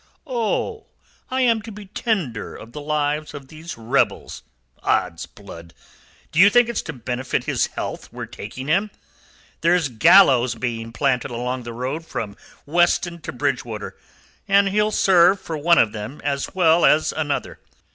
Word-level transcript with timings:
"Oh, 0.25 0.87
I 1.29 1.41
am 1.41 1.61
to 1.61 1.71
be 1.71 1.85
tender 1.85 2.55
of 2.55 2.71
the 2.71 2.81
lives 2.81 3.35
of 3.35 3.49
these 3.49 3.77
rebels! 3.77 4.41
Odds 4.81 5.27
blood! 5.27 5.75
Do 6.31 6.39
you 6.39 6.49
think 6.49 6.69
it's 6.69 6.81
to 6.81 6.93
benefit 6.93 7.43
his 7.43 7.67
health 7.67 8.11
we're 8.11 8.25
taking 8.25 8.67
him? 8.67 8.89
There's 9.61 9.89
gallows 9.89 10.55
being 10.55 10.91
planted 10.91 11.29
along 11.29 11.61
the 11.61 11.73
road 11.73 12.03
from 12.03 12.35
Weston 12.65 13.21
to 13.21 13.31
Bridgewater, 13.31 13.95
and 14.47 14.69
he'll 14.69 14.89
serve 14.89 15.39
for 15.39 15.55
one 15.55 15.77
of 15.77 15.91
them 15.91 16.19
as 16.23 16.55
well 16.55 16.83
as 16.83 17.11
another. 17.11 17.59